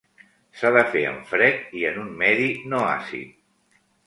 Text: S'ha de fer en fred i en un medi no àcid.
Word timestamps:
S'ha 0.61 0.71
de 0.77 0.81
fer 0.95 1.03
en 1.09 1.19
fred 1.33 1.75
i 1.83 1.83
en 1.91 2.01
un 2.05 2.09
medi 2.23 2.49
no 2.73 2.81
àcid. 2.97 3.39